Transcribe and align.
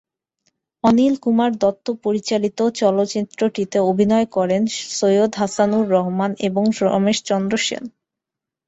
অনিল 0.83 1.15
কুমার 1.23 1.51
দত্ত 1.57 1.85
পরিচালিত 2.03 2.59
চলচ্চিত্রটিতে 2.79 3.77
অভিনয় 3.91 4.27
করেন 4.35 4.61
সৈয়দ 4.97 5.31
হাসানুর 5.37 5.85
রহমান 5.89 6.31
এবং 6.47 6.63
রমেশ 6.83 7.17
চন্দ্র 7.29 7.55
সেন। 7.59 7.83